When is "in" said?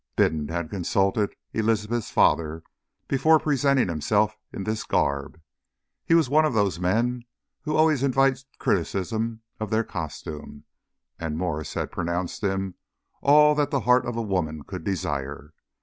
4.51-4.63